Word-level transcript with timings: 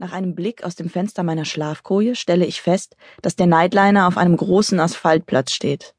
Nach 0.00 0.12
einem 0.12 0.34
Blick 0.34 0.64
aus 0.64 0.76
dem 0.76 0.88
Fenster 0.88 1.22
meiner 1.22 1.44
Schlafkoje 1.44 2.16
stelle 2.16 2.46
ich 2.46 2.62
fest, 2.62 2.96
dass 3.20 3.36
der 3.36 3.46
Nightliner 3.46 4.08
auf 4.08 4.16
einem 4.16 4.34
großen 4.34 4.80
Asphaltplatz 4.80 5.52
steht. 5.52 5.94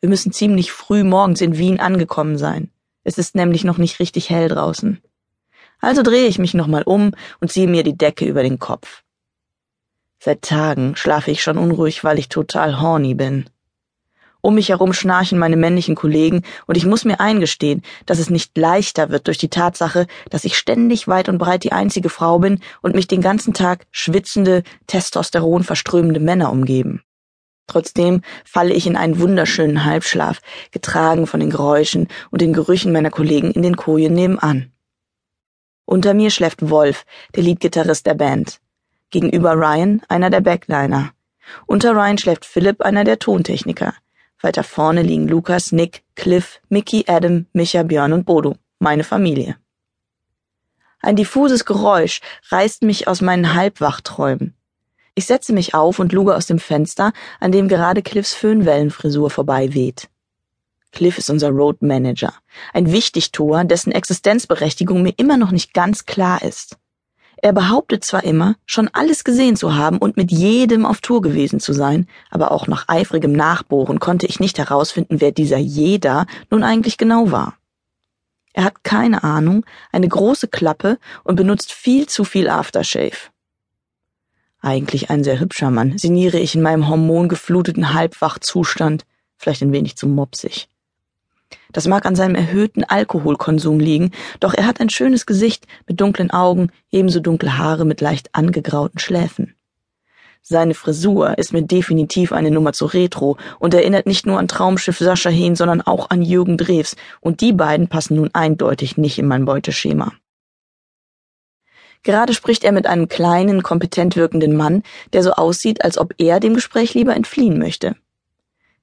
Wir 0.00 0.08
müssen 0.08 0.30
ziemlich 0.30 0.70
früh 0.70 1.02
morgens 1.02 1.40
in 1.40 1.58
Wien 1.58 1.80
angekommen 1.80 2.38
sein. 2.38 2.70
Es 3.02 3.18
ist 3.18 3.34
nämlich 3.34 3.64
noch 3.64 3.78
nicht 3.78 3.98
richtig 3.98 4.30
hell 4.30 4.48
draußen. 4.48 5.02
Also 5.80 6.04
drehe 6.04 6.28
ich 6.28 6.38
mich 6.38 6.54
nochmal 6.54 6.84
um 6.84 7.14
und 7.40 7.50
ziehe 7.50 7.66
mir 7.66 7.82
die 7.82 7.98
Decke 7.98 8.26
über 8.26 8.44
den 8.44 8.60
Kopf. 8.60 9.02
Seit 10.20 10.42
Tagen 10.42 10.94
schlafe 10.94 11.32
ich 11.32 11.42
schon 11.42 11.58
unruhig, 11.58 12.04
weil 12.04 12.20
ich 12.20 12.28
total 12.28 12.80
horny 12.80 13.14
bin. 13.14 13.50
Um 14.46 14.54
mich 14.54 14.68
herum 14.68 14.92
schnarchen 14.92 15.40
meine 15.40 15.56
männlichen 15.56 15.96
Kollegen, 15.96 16.42
und 16.68 16.76
ich 16.76 16.86
muss 16.86 17.04
mir 17.04 17.18
eingestehen, 17.18 17.82
dass 18.06 18.20
es 18.20 18.30
nicht 18.30 18.56
leichter 18.56 19.10
wird 19.10 19.26
durch 19.26 19.38
die 19.38 19.48
Tatsache, 19.48 20.06
dass 20.30 20.44
ich 20.44 20.56
ständig 20.56 21.08
weit 21.08 21.28
und 21.28 21.38
breit 21.38 21.64
die 21.64 21.72
einzige 21.72 22.10
Frau 22.10 22.38
bin 22.38 22.60
und 22.80 22.94
mich 22.94 23.08
den 23.08 23.20
ganzen 23.20 23.54
Tag 23.54 23.88
schwitzende, 23.90 24.62
Testosteron 24.86 25.64
verströmende 25.64 26.20
Männer 26.20 26.52
umgeben. 26.52 27.02
Trotzdem 27.66 28.22
falle 28.44 28.72
ich 28.72 28.86
in 28.86 28.96
einen 28.96 29.18
wunderschönen 29.18 29.84
Halbschlaf, 29.84 30.38
getragen 30.70 31.26
von 31.26 31.40
den 31.40 31.50
Geräuschen 31.50 32.06
und 32.30 32.40
den 32.40 32.52
Gerüchen 32.52 32.92
meiner 32.92 33.10
Kollegen 33.10 33.50
in 33.50 33.62
den 33.62 33.76
Kojen 33.76 34.14
nebenan. 34.14 34.70
Unter 35.86 36.14
mir 36.14 36.30
schläft 36.30 36.70
Wolf, 36.70 37.04
der 37.34 37.42
Leadgitarrist 37.42 38.06
der 38.06 38.14
Band. 38.14 38.60
Gegenüber 39.10 39.54
Ryan, 39.54 40.02
einer 40.08 40.30
der 40.30 40.40
Backliner. 40.40 41.10
Unter 41.66 41.96
Ryan 41.96 42.18
schläft 42.18 42.44
Philipp, 42.44 42.80
einer 42.82 43.02
der 43.02 43.18
Tontechniker. 43.18 43.92
Weiter 44.42 44.64
vorne 44.64 45.02
liegen 45.02 45.28
Lukas, 45.28 45.72
Nick, 45.72 46.02
Cliff, 46.14 46.60
Mickey, 46.68 47.04
Adam, 47.08 47.46
Micha, 47.52 47.82
Björn 47.82 48.12
und 48.12 48.26
Bodo, 48.26 48.56
meine 48.78 49.04
Familie. 49.04 49.56
Ein 51.00 51.16
diffuses 51.16 51.64
Geräusch 51.64 52.20
reißt 52.50 52.82
mich 52.82 53.08
aus 53.08 53.20
meinen 53.20 53.54
Halbwachträumen. 53.54 54.54
Ich 55.14 55.26
setze 55.26 55.52
mich 55.52 55.74
auf 55.74 55.98
und 55.98 56.12
luge 56.12 56.34
aus 56.34 56.46
dem 56.46 56.58
Fenster, 56.58 57.12
an 57.40 57.52
dem 57.52 57.68
gerade 57.68 58.02
Cliffs 58.02 58.34
Föhnwellenfrisur 58.34 59.30
vorbei 59.30 59.72
weht. 59.72 60.08
Cliff 60.92 61.18
ist 61.18 61.30
unser 61.30 61.50
Road 61.50 61.82
Manager, 61.82 62.34
ein 62.72 62.92
Wichtigtuer, 62.92 63.64
dessen 63.64 63.92
Existenzberechtigung 63.92 65.02
mir 65.02 65.14
immer 65.16 65.36
noch 65.36 65.50
nicht 65.50 65.74
ganz 65.74 66.06
klar 66.06 66.42
ist. 66.42 66.76
Er 67.36 67.52
behauptet 67.52 68.04
zwar 68.04 68.24
immer, 68.24 68.56
schon 68.64 68.88
alles 68.92 69.22
gesehen 69.22 69.56
zu 69.56 69.74
haben 69.74 69.98
und 69.98 70.16
mit 70.16 70.32
jedem 70.32 70.86
auf 70.86 71.00
Tour 71.00 71.20
gewesen 71.20 71.60
zu 71.60 71.72
sein, 71.72 72.08
aber 72.30 72.50
auch 72.50 72.66
nach 72.66 72.88
eifrigem 72.88 73.32
Nachbohren 73.32 74.00
konnte 74.00 74.26
ich 74.26 74.40
nicht 74.40 74.58
herausfinden, 74.58 75.20
wer 75.20 75.32
dieser 75.32 75.58
jeder 75.58 76.26
nun 76.50 76.62
eigentlich 76.62 76.96
genau 76.96 77.30
war. 77.30 77.54
Er 78.54 78.64
hat 78.64 78.84
keine 78.84 79.22
Ahnung, 79.22 79.66
eine 79.92 80.08
große 80.08 80.48
Klappe 80.48 80.98
und 81.24 81.36
benutzt 81.36 81.72
viel 81.72 82.06
zu 82.06 82.24
viel 82.24 82.48
Aftershave. 82.48 83.30
Eigentlich 84.62 85.10
ein 85.10 85.22
sehr 85.22 85.38
hübscher 85.38 85.70
Mann, 85.70 85.98
sinniere 85.98 86.38
ich 86.38 86.54
in 86.54 86.62
meinem 86.62 86.88
hormongefluteten 86.88 87.92
Halbwachzustand, 87.92 89.04
vielleicht 89.36 89.60
ein 89.60 89.72
wenig 89.72 89.96
zu 89.96 90.08
mopsig. 90.08 90.68
Das 91.72 91.86
mag 91.86 92.06
an 92.06 92.16
seinem 92.16 92.34
erhöhten 92.34 92.84
Alkoholkonsum 92.84 93.78
liegen, 93.78 94.12
doch 94.40 94.54
er 94.54 94.66
hat 94.66 94.80
ein 94.80 94.90
schönes 94.90 95.26
Gesicht 95.26 95.66
mit 95.86 96.00
dunklen 96.00 96.30
Augen, 96.30 96.70
ebenso 96.90 97.20
dunkle 97.20 97.58
Haare 97.58 97.84
mit 97.84 98.00
leicht 98.00 98.34
angegrauten 98.34 98.98
Schläfen. 98.98 99.54
Seine 100.48 100.74
Frisur 100.74 101.38
ist 101.38 101.52
mir 101.52 101.62
definitiv 101.62 102.32
eine 102.32 102.52
Nummer 102.52 102.72
zu 102.72 102.86
Retro 102.86 103.36
und 103.58 103.74
erinnert 103.74 104.06
nicht 104.06 104.26
nur 104.26 104.38
an 104.38 104.46
Traumschiff 104.46 104.98
Sascha 104.98 105.28
Hehn, 105.28 105.56
sondern 105.56 105.82
auch 105.82 106.10
an 106.10 106.22
Jürgen 106.22 106.56
Drews, 106.56 106.94
und 107.20 107.40
die 107.40 107.52
beiden 107.52 107.88
passen 107.88 108.14
nun 108.14 108.30
eindeutig 108.32 108.96
nicht 108.96 109.18
in 109.18 109.26
mein 109.26 109.44
Beuteschema. 109.44 110.12
Gerade 112.04 112.32
spricht 112.32 112.62
er 112.62 112.70
mit 112.70 112.86
einem 112.86 113.08
kleinen, 113.08 113.64
kompetent 113.64 114.14
wirkenden 114.14 114.56
Mann, 114.56 114.84
der 115.12 115.24
so 115.24 115.32
aussieht, 115.32 115.84
als 115.84 115.98
ob 115.98 116.14
er 116.18 116.38
dem 116.38 116.54
Gespräch 116.54 116.94
lieber 116.94 117.16
entfliehen 117.16 117.58
möchte. 117.58 117.96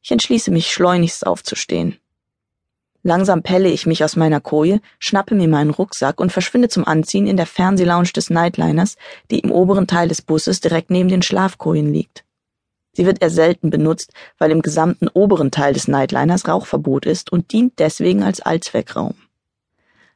Ich 0.02 0.12
entschließe 0.12 0.52
mich, 0.52 0.74
schleunigst 0.74 1.26
aufzustehen. 1.26 1.98
Langsam 3.06 3.44
pelle 3.44 3.70
ich 3.70 3.86
mich 3.86 4.02
aus 4.06 4.16
meiner 4.16 4.40
Koje, 4.40 4.80
schnappe 4.98 5.36
mir 5.36 5.50
meinen 5.50 5.72
Rucksack 5.72 6.22
und 6.22 6.32
verschwinde 6.32 6.70
zum 6.70 6.88
Anziehen 6.88 7.28
in 7.28 7.36
der 7.36 7.46
Fernsehlounge 7.46 8.14
des 8.16 8.30
Nightliners, 8.30 8.96
die 9.30 9.40
im 9.40 9.52
oberen 9.52 9.88
Teil 9.88 10.08
des 10.08 10.22
Busses 10.22 10.62
direkt 10.62 10.90
neben 10.90 11.10
den 11.10 11.22
Schlafkojen 11.22 11.94
liegt. 11.94 12.24
Sie 12.94 13.06
wird 13.06 13.22
eher 13.22 13.30
selten 13.30 13.70
benutzt, 13.70 14.14
weil 14.38 14.52
im 14.52 14.62
gesamten 14.62 15.10
oberen 15.10 15.52
Teil 15.52 15.74
des 15.74 15.90
Nightliners 15.90 16.48
Rauchverbot 16.48 17.06
ist 17.06 17.30
und 17.30 17.52
dient 17.52 17.74
deswegen 17.78 18.24
als 18.24 18.40
Allzweckraum. 18.40 19.16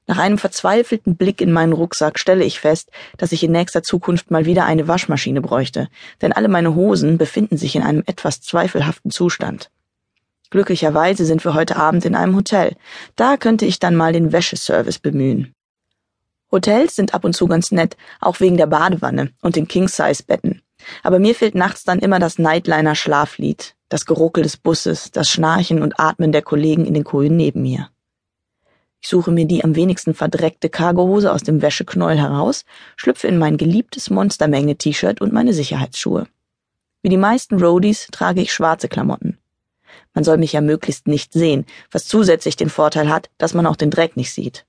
Nach 0.05 0.19
einem 0.19 0.37
verzweifelten 0.37 1.17
Blick 1.17 1.41
in 1.41 1.51
meinen 1.51 1.73
Rucksack 1.73 2.17
stelle 2.17 2.45
ich 2.45 2.61
fest, 2.61 2.89
dass 3.17 3.33
ich 3.33 3.43
in 3.43 3.51
nächster 3.51 3.83
Zukunft 3.83 4.31
mal 4.31 4.45
wieder 4.45 4.63
eine 4.63 4.87
Waschmaschine 4.87 5.41
bräuchte, 5.41 5.89
denn 6.21 6.31
alle 6.31 6.47
meine 6.47 6.75
Hosen 6.75 7.17
befinden 7.17 7.57
sich 7.57 7.75
in 7.75 7.83
einem 7.83 8.03
etwas 8.05 8.39
zweifelhaften 8.39 9.11
Zustand. 9.11 9.69
Glücklicherweise 10.49 11.25
sind 11.25 11.43
wir 11.43 11.53
heute 11.53 11.75
Abend 11.75 12.05
in 12.05 12.15
einem 12.15 12.35
Hotel. 12.35 12.75
Da 13.15 13.37
könnte 13.37 13.65
ich 13.65 13.79
dann 13.79 13.95
mal 13.95 14.13
den 14.13 14.31
Wäscheservice 14.31 14.99
bemühen. 14.99 15.53
Hotels 16.51 16.95
sind 16.95 17.13
ab 17.13 17.25
und 17.25 17.35
zu 17.35 17.47
ganz 17.47 17.71
nett, 17.71 17.97
auch 18.21 18.39
wegen 18.39 18.55
der 18.55 18.67
Badewanne 18.67 19.31
und 19.41 19.57
den 19.57 19.67
King-Size-Betten. 19.67 20.61
Aber 21.03 21.19
mir 21.19 21.35
fehlt 21.35 21.55
nachts 21.55 21.83
dann 21.83 21.99
immer 21.99 22.19
das 22.19 22.39
Nightliner-Schlaflied, 22.39 23.75
das 23.89 24.05
Geruckel 24.05 24.43
des 24.43 24.55
Busses, 24.55 25.11
das 25.11 25.29
Schnarchen 25.29 25.81
und 25.81 25.99
Atmen 25.99 26.31
der 26.31 26.41
Kollegen 26.41 26.85
in 26.85 26.93
den 26.93 27.03
Kojen 27.03 27.35
neben 27.35 27.63
mir. 27.63 27.89
Ich 29.01 29.09
suche 29.09 29.31
mir 29.31 29.45
die 29.45 29.63
am 29.63 29.75
wenigsten 29.75 30.13
verdreckte 30.13 30.69
Cargohose 30.69 31.31
aus 31.31 31.43
dem 31.43 31.61
Wäscheknäuel 31.61 32.17
heraus, 32.17 32.65
schlüpfe 32.95 33.27
in 33.27 33.37
mein 33.37 33.57
geliebtes 33.57 34.09
Monstermenge-T-Shirt 34.09 35.21
und 35.21 35.33
meine 35.33 35.53
Sicherheitsschuhe. 35.53 36.27
Wie 37.01 37.09
die 37.09 37.17
meisten 37.17 37.61
Roadies 37.61 38.07
trage 38.11 38.41
ich 38.41 38.53
schwarze 38.53 38.87
Klamotten. 38.87 39.36
Man 40.17 40.23
soll 40.23 40.39
mich 40.39 40.53
ja 40.53 40.61
möglichst 40.61 41.05
nicht 41.05 41.31
sehen, 41.31 41.67
was 41.91 42.07
zusätzlich 42.07 42.55
den 42.55 42.71
Vorteil 42.71 43.07
hat, 43.07 43.29
dass 43.37 43.53
man 43.53 43.67
auch 43.67 43.75
den 43.75 43.91
Dreck 43.91 44.17
nicht 44.17 44.33
sieht. 44.33 44.65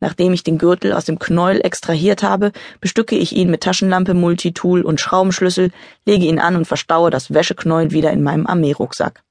Nachdem 0.00 0.32
ich 0.32 0.42
den 0.42 0.56
Gürtel 0.56 0.94
aus 0.94 1.04
dem 1.04 1.18
Knäuel 1.18 1.60
extrahiert 1.60 2.22
habe, 2.22 2.52
bestücke 2.80 3.14
ich 3.14 3.36
ihn 3.36 3.50
mit 3.50 3.62
Taschenlampe, 3.62 4.14
Multitool 4.14 4.80
und 4.80 5.02
Schraubenschlüssel, 5.02 5.70
lege 6.06 6.24
ihn 6.24 6.38
an 6.38 6.56
und 6.56 6.64
verstaue 6.64 7.10
das 7.10 7.34
Wäscheknäuel 7.34 7.90
wieder 7.90 8.10
in 8.10 8.22
meinem 8.22 8.46
Armeerucksack. 8.46 9.22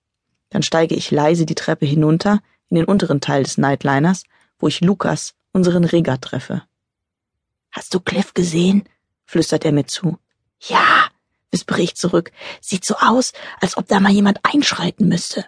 Dann 0.51 0.61
steige 0.61 0.93
ich 0.93 1.09
leise 1.09 1.47
die 1.47 1.55
Treppe 1.55 1.87
hinunter 1.87 2.39
in 2.69 2.75
den 2.75 2.85
unteren 2.85 3.21
Teil 3.21 3.41
des 3.41 3.57
Nightliners, 3.57 4.25
wo 4.59 4.67
ich 4.67 4.81
Lukas, 4.81 5.33
unseren 5.51 5.83
Reger, 5.83 6.21
treffe. 6.21 6.61
Hast 7.71 7.95
du 7.95 7.99
Cliff 7.99 8.35
gesehen? 8.35 8.83
flüstert 9.25 9.65
er 9.65 9.71
mir 9.71 9.87
zu. 9.87 10.19
Ja, 10.59 11.00
wispere 11.51 11.81
ich 11.81 11.95
zurück. 11.95 12.31
Sieht 12.61 12.85
so 12.85 12.95
aus, 12.95 13.33
als 13.59 13.77
ob 13.77 13.87
da 13.87 13.99
mal 13.99 14.11
jemand 14.11 14.39
einschreiten 14.43 15.07
müsste. 15.07 15.45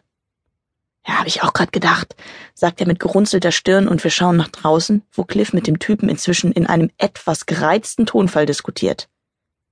Ja, 1.06 1.20
habe 1.20 1.28
ich 1.28 1.44
auch 1.44 1.52
grad 1.52 1.74
gedacht, 1.74 2.16
sagt 2.54 2.80
er 2.80 2.88
mit 2.88 3.00
gerunzelter 3.00 3.52
Stirn 3.52 3.88
und 3.88 4.04
wir 4.04 4.12
schauen 4.12 4.38
nach 4.38 4.48
draußen, 4.48 5.04
wo 5.12 5.26
Cliff 5.26 5.52
mit 5.52 5.68
dem 5.68 5.80
Typen 5.80 6.08
inzwischen 6.08 6.54
in 6.54 6.66
einem 6.66 6.92
etwas 6.98 7.46
gereizten 7.46 8.06
Tonfall 8.06 8.46
diskutiert. 8.46 9.10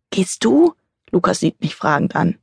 Gehst 0.10 0.44
du? 0.44 0.74
Lukas 1.10 1.40
sieht 1.40 1.62
mich 1.62 1.76
fragend 1.76 2.16
an. 2.16 2.38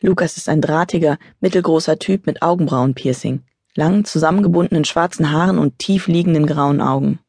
Lukas 0.00 0.36
ist 0.36 0.48
ein 0.48 0.60
drahtiger, 0.60 1.18
mittelgroßer 1.40 1.98
Typ 1.98 2.26
mit 2.26 2.42
Augenbrauenpiercing, 2.42 3.44
langen, 3.74 4.04
zusammengebundenen 4.04 4.84
schwarzen 4.84 5.30
Haaren 5.30 5.58
und 5.58 5.78
tief 5.78 6.06
liegenden 6.06 6.46
grauen 6.46 6.80
Augen. 6.80 7.20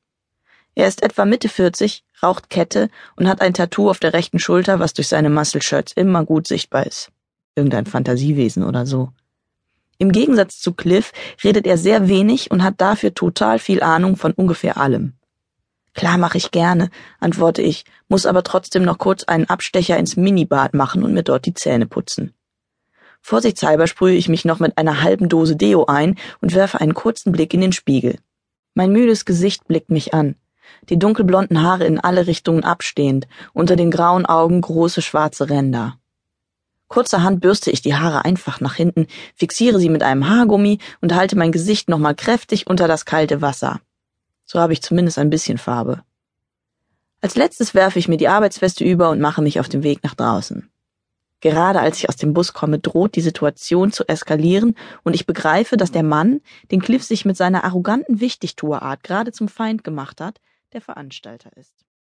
Er 0.75 0.87
ist 0.87 1.03
etwa 1.03 1.25
Mitte 1.25 1.49
40, 1.49 2.03
raucht 2.23 2.49
Kette 2.49 2.89
und 3.15 3.27
hat 3.27 3.41
ein 3.41 3.53
Tattoo 3.53 3.89
auf 3.89 3.99
der 3.99 4.13
rechten 4.13 4.39
Schulter, 4.39 4.79
was 4.79 4.93
durch 4.93 5.07
seine 5.07 5.29
Muscle 5.29 5.61
Shirts 5.61 5.91
immer 5.93 6.25
gut 6.25 6.47
sichtbar 6.47 6.87
ist. 6.87 7.11
Irgendein 7.55 7.85
Fantasiewesen 7.85 8.63
oder 8.63 8.85
so. 8.85 9.09
Im 9.99 10.11
Gegensatz 10.11 10.59
zu 10.59 10.73
Cliff 10.73 11.11
redet 11.43 11.67
er 11.67 11.77
sehr 11.77 12.07
wenig 12.07 12.49
und 12.49 12.63
hat 12.63 12.81
dafür 12.81 13.13
total 13.13 13.59
viel 13.59 13.83
Ahnung 13.83 14.15
von 14.15 14.31
ungefähr 14.31 14.77
allem. 14.77 15.13
Klar 15.93 16.17
mache 16.17 16.39
ich 16.39 16.49
gerne, 16.49 16.89
antworte 17.19 17.61
ich, 17.61 17.85
muss 18.07 18.25
aber 18.25 18.43
trotzdem 18.43 18.83
noch 18.83 18.97
kurz 18.97 19.23
einen 19.25 19.45
Abstecher 19.45 19.97
ins 19.97 20.17
Minibad 20.17 20.73
machen 20.73 21.03
und 21.03 21.13
mir 21.13 21.21
dort 21.21 21.45
die 21.45 21.53
Zähne 21.53 21.85
putzen. 21.85 22.33
Vorsichtshalber 23.21 23.85
sprühe 23.87 24.15
ich 24.15 24.27
mich 24.27 24.43
noch 24.43 24.59
mit 24.59 24.77
einer 24.77 25.03
halben 25.03 25.29
Dose 25.29 25.55
Deo 25.55 25.85
ein 25.85 26.17
und 26.41 26.55
werfe 26.55 26.81
einen 26.81 26.95
kurzen 26.95 27.31
Blick 27.31 27.53
in 27.53 27.61
den 27.61 27.71
Spiegel. 27.71 28.17
Mein 28.73 28.91
müdes 28.91 29.23
Gesicht 29.23 29.67
blickt 29.67 29.91
mich 29.91 30.13
an 30.15 30.35
die 30.89 30.99
dunkelblonden 30.99 31.61
Haare 31.61 31.85
in 31.85 31.99
alle 31.99 32.27
Richtungen 32.27 32.63
abstehend, 32.63 33.27
unter 33.53 33.75
den 33.75 33.91
grauen 33.91 34.25
Augen 34.25 34.61
große 34.61 35.01
schwarze 35.01 35.49
Ränder. 35.49 35.97
Kurzerhand 36.87 37.41
bürste 37.41 37.71
ich 37.71 37.81
die 37.81 37.95
Haare 37.95 38.23
einfach 38.23 38.61
nach 38.61 38.75
hinten, 38.75 39.07
fixiere 39.35 39.79
sie 39.79 39.89
mit 39.89 40.03
einem 40.03 40.29
Haargummi 40.29 40.77
und 41.01 41.15
halte 41.15 41.35
mein 41.35 41.51
Gesicht 41.51 41.89
nochmal 41.89 42.13
kräftig 42.13 42.67
unter 42.67 42.87
das 42.87 43.05
kalte 43.05 43.41
Wasser. 43.41 43.79
So 44.45 44.59
habe 44.59 44.73
ich 44.73 44.81
zumindest 44.81 45.17
ein 45.17 45.29
bisschen 45.29 45.57
Farbe. 45.57 46.03
Als 47.21 47.35
letztes 47.35 47.73
werfe 47.73 47.99
ich 47.99 48.07
mir 48.07 48.17
die 48.17 48.27
Arbeitsweste 48.27 48.83
über 48.83 49.09
und 49.09 49.21
mache 49.21 49.41
mich 49.41 49.59
auf 49.59 49.69
den 49.69 49.81
Weg 49.81 50.03
nach 50.03 50.13
draußen. 50.13 50.69
Gerade 51.39 51.79
als 51.81 51.97
ich 51.97 52.07
aus 52.09 52.15
dem 52.15 52.33
Bus 52.33 52.53
komme, 52.53 52.79
droht 52.79 53.15
die 53.15 53.21
Situation 53.21 53.91
zu 53.91 54.07
eskalieren 54.07 54.75
und 55.03 55.13
ich 55.13 55.25
begreife, 55.25 55.77
dass 55.77 55.91
der 55.91 56.03
Mann, 56.03 56.41
den 56.71 56.81
Cliff 56.81 57.03
sich 57.03 57.25
mit 57.25 57.35
seiner 57.35 57.63
arroganten 57.63 58.19
Wichtigtuerart 58.21 59.03
gerade 59.03 59.31
zum 59.31 59.47
Feind 59.47 59.83
gemacht 59.83 60.21
hat, 60.21 60.39
der 60.73 60.81
Veranstalter 60.81 61.55
ist. 61.57 61.85